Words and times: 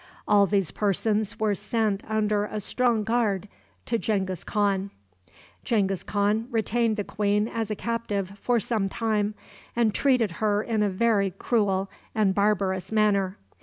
All 0.27 0.47
these 0.47 0.71
persons 0.71 1.39
were 1.39 1.53
sent 1.53 2.01
under 2.09 2.45
a 2.45 2.59
strong 2.59 3.03
guard 3.03 3.47
to 3.85 3.99
Genghis 3.99 4.43
Khan. 4.43 4.89
Genghis 5.63 6.01
Khan 6.01 6.47
retained 6.49 6.97
the 6.97 7.03
queen 7.03 7.47
as 7.47 7.69
a 7.69 7.75
captive 7.75 8.31
for 8.39 8.59
some 8.59 8.89
time, 8.89 9.35
and 9.75 9.93
treated 9.93 10.31
her 10.41 10.63
in 10.63 10.81
a 10.81 10.89
very 10.89 11.29
cruel 11.29 11.87
and 12.15 12.33
barbarous 12.33 12.91
manner. 12.91 13.37